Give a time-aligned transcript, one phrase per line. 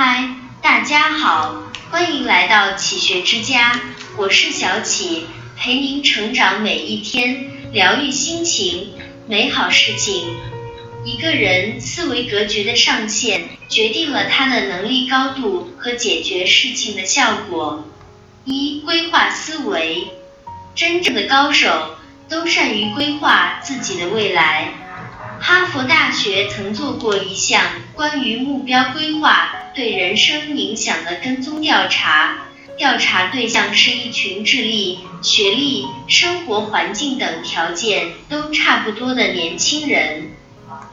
[0.00, 0.28] 嗨，
[0.62, 3.80] 大家好，欢迎来到启学之家，
[4.16, 8.92] 我是小启，陪您成长每一天，疗愈心情，
[9.26, 10.36] 美好事情。
[11.04, 17.84] 一个人思维格局的上限，决定了他的能力高度和解决事情的效果。
[18.44, 20.12] 一、规划思维，
[20.76, 21.96] 真正的高手
[22.28, 24.74] 都善于规划自己的未来。
[25.40, 27.62] 哈佛大学曾做过一项
[27.94, 40.32] 关于目标规划对人生影响的跟踪调查，调查对象是一群智力、学历、生活环境等条件都差不多的年轻人。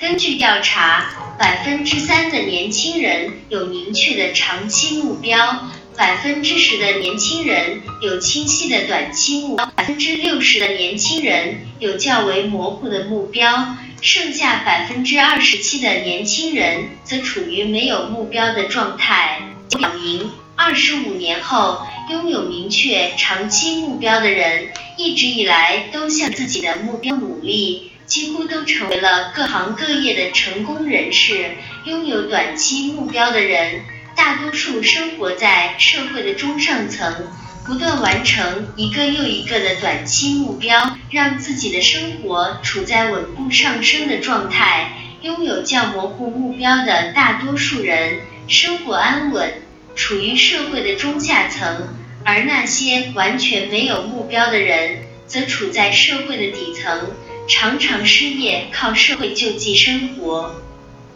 [0.00, 13.76] 根据调查，百分之三的年轻人有明确的长期目标，百分之十的年轻人有清晰的短期目标，百分之六十的年轻人有较为模糊的目标。
[14.02, 19.40] 剩下百分之二十七的年轻人则处于没有目标的状态，
[19.78, 31.52] 表明二十五年后拥有明确长期目标的人，一直以来都向自己的目标努力，几乎都成为了各行各业的成功人士。
[31.84, 33.82] 拥有短期目标的人，
[34.16, 37.28] 大多数生活在社会的中上层。
[37.64, 44.98] 不断完成一个又一个的短期目标，让自己的生活处在稳步上升的状态。
[45.22, 49.62] 拥有较模糊目标的大多数人，生活安稳，
[49.94, 51.86] 处于社会的中下层；
[52.24, 57.12] 而那些完全没有目标的人，则处在社会的底层，
[57.48, 60.56] 常常失业，靠社会救济生活。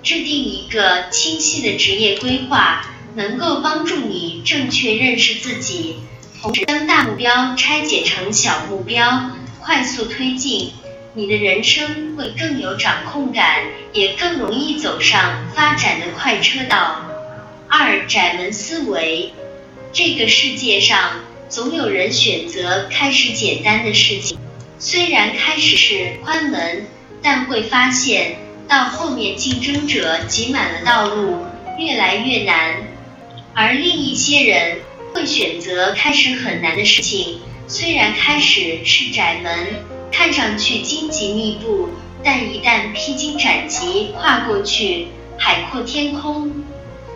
[0.05, 5.97] 制定一个清晰的职业规划，能够帮助你正确认识自己。
[6.43, 10.73] 同时，将大目标拆解成小目标，快速推进，
[11.15, 17.03] 你的人生会更有掌控感，也更容易走上发展的快车道。
[17.69, 19.33] 二、窄门思维。
[19.93, 24.39] 这个世界上总有人选择开始简单的事情，
[24.79, 26.87] 虽然开始是宽门，
[27.23, 28.37] 但会发现
[28.69, 31.47] 到后面竞争者挤满了道路，
[31.79, 32.75] 越来越难。
[33.55, 34.79] 而另一些人。
[35.17, 39.83] 会选择开始很难的事情，虽然开始是窄门，
[40.13, 41.89] 看上去荆棘密布，
[42.23, 46.53] 但一旦披荆斩棘跨过去，海阔天空。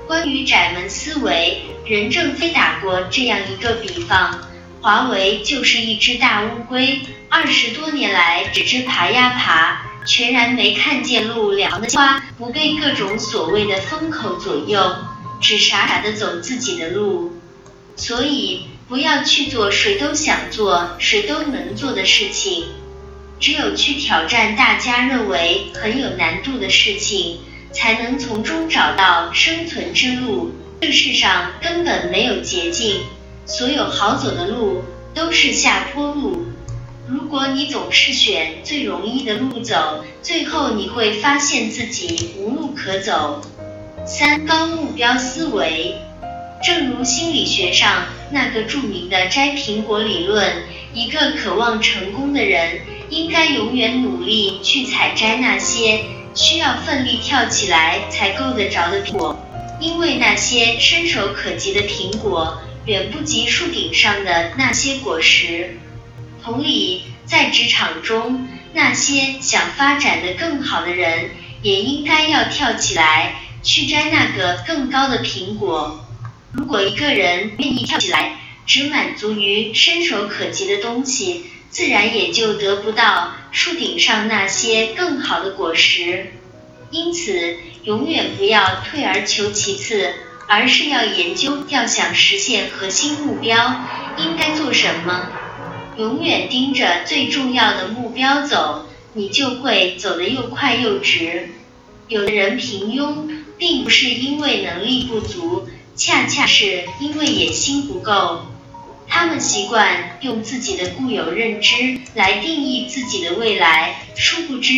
[0.07, 4.49] 关于窄门思维，任正非打过这样一个比方：
[4.81, 14.97] 华为就是一只大乌龟，二十多年来只知爬呀爬，全然没看见路两旁的花，不被各种所谓的风口左右，
[15.39, 17.35] 只傻傻的走自己的路。
[18.01, 22.65] 所以，不要去做谁都想做、谁都能做的事情。
[23.39, 27.41] 只有去挑战大家认为很有难度的事情，
[27.73, 30.53] 才能从中找到生存之路。
[30.81, 33.03] 这世上根本没有捷径，
[33.45, 36.47] 所有好走的路都是下坡路。
[37.07, 43.43] 如果你总是选最容易的路走，最后你会发现自己无路可走。
[44.07, 45.97] 三、高目标思维。
[46.63, 56.05] 正如心理学上那个著名的摘苹果理论，一个渴望成功的人应该永远努力去采摘那些
[56.35, 59.43] 需要奋力跳起来才够得着的苹果，
[59.81, 65.79] 因为那些伸手可及的苹果远不及树顶上的那些果实。
[66.45, 71.31] 同理，在职场中，那些想发展的更好的人
[71.63, 76.05] 也应该要跳起来去摘那个更高的苹果。
[76.53, 86.33] 如果一个人愿意跳起来，只满足于伸手可及的东西，自然也就得不到树顶上那些更好的果实。
[86.91, 90.13] 因此，永远不要退而求其次，
[90.49, 93.87] 而是要研究要想实现核心目标
[94.19, 95.31] 应该做什么。
[95.97, 101.51] 永远盯着最重要的目标走，你就会走得又快又直。
[102.09, 105.69] 有的人平庸，并不是因为能力不足。
[106.01, 108.47] 恰恰是因为野心不够，
[109.07, 114.73] 他们习惯用自己的固有认知来定义自己的未来，殊不知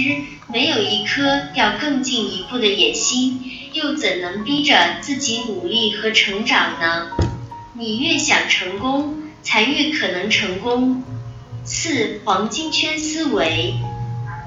[0.49, 3.41] 没有一颗要更进一步的野心，
[3.73, 7.13] 又怎能逼着自己努力和成长呢？
[7.75, 11.05] 你越想成功，才越可能成功。
[11.63, 13.75] 四黄金圈思维，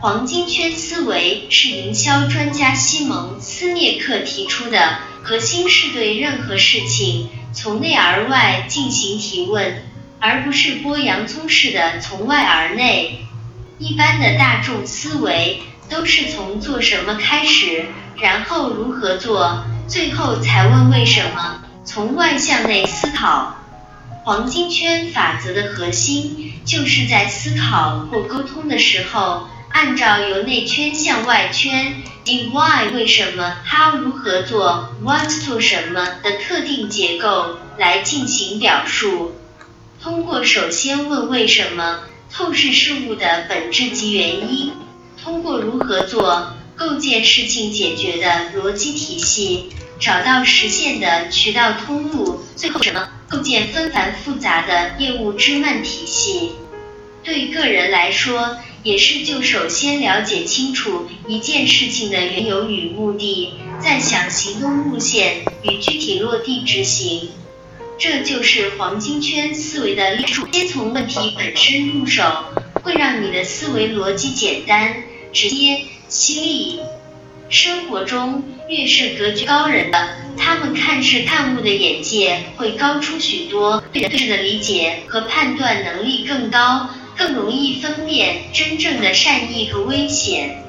[0.01, 4.99] 黄金圈思维是营销专家西蒙斯涅克提出的。
[5.25, 9.83] 核心是对任何事情从内而外进行提问，
[10.19, 13.25] 而不是剥洋葱式的从外而内。
[13.79, 17.87] 一般的大众思维都是从做什么开始，
[18.19, 21.63] 然后如何做，最后才问为什么。
[21.83, 23.55] 从外向内思考，
[24.23, 39.35] 黄金圈法则的核心就是在思考或沟通的时候，按照由内圈向外圈，in why 为什么，how 如何做，what 做什么的特定结构来进行表述。
[40.01, 41.99] 通过首先问为什么，
[42.31, 44.69] 透视事物的本质及原因；
[45.21, 49.73] 通过如何做，构建事情解决的逻辑体系。
[49.99, 53.09] 找到实现的渠道通路，最后什么？
[53.27, 56.53] 构建纷繁复杂的业务支蔓体系。
[57.25, 67.29] 对个人来说，也是就首先了解清楚一件事情的缘由与目的，再想行动路线与具体落地执行。
[67.97, 70.47] 这就是黄金圈思维的立处。
[70.51, 72.23] 先从问题本身入手，
[72.83, 74.95] 会让你的思维逻辑简单、
[75.33, 76.79] 直接、犀利。
[77.49, 90.63] 生活中越是格局高人的，他们看事看物的眼界会高出许多，对人事的理解和判断能力更高，更容易分辨真正的善意和危险。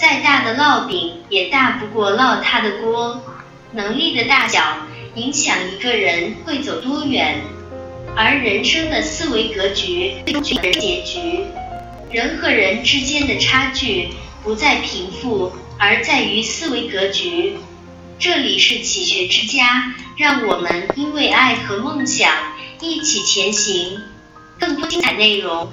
[0.00, 3.22] 再大的烙饼也大不过烙他的锅。
[3.72, 4.60] 能力的大小
[5.14, 7.42] 影响一个人会走多远，
[8.16, 11.44] 而人生的思维格局最终决定结局。
[12.10, 14.08] 人和人之间的差距
[14.42, 15.52] 不在贫富。
[15.82, 17.56] 而在于思维格局。
[18.18, 22.30] 这里是启学之家，让我们因为爱和梦想
[22.82, 23.98] 一起前行。
[24.58, 25.72] 更多精彩内容，